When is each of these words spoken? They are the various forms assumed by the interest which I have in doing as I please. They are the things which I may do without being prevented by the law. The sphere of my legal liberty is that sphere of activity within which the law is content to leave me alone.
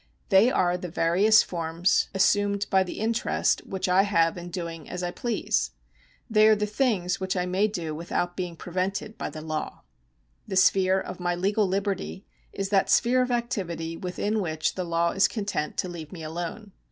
They 0.29 0.49
are 0.49 0.77
the 0.77 0.89
various 0.89 1.43
forms 1.43 2.07
assumed 2.15 2.65
by 2.71 2.81
the 2.81 2.99
interest 2.99 3.63
which 3.67 3.87
I 3.87 4.01
have 4.01 4.35
in 4.35 4.49
doing 4.49 4.89
as 4.89 5.03
I 5.03 5.11
please. 5.11 5.73
They 6.27 6.47
are 6.47 6.55
the 6.55 6.65
things 6.65 7.19
which 7.19 7.37
I 7.37 7.45
may 7.45 7.67
do 7.67 7.93
without 7.93 8.35
being 8.35 8.55
prevented 8.55 9.15
by 9.19 9.29
the 9.29 9.41
law. 9.41 9.83
The 10.47 10.55
sphere 10.55 10.99
of 10.99 11.19
my 11.19 11.35
legal 11.35 11.67
liberty 11.67 12.25
is 12.51 12.69
that 12.69 12.89
sphere 12.89 13.21
of 13.21 13.29
activity 13.29 13.95
within 13.95 14.39
which 14.41 14.73
the 14.73 14.85
law 14.85 15.11
is 15.11 15.27
content 15.27 15.77
to 15.77 15.87
leave 15.87 16.11
me 16.11 16.23
alone. 16.23 16.71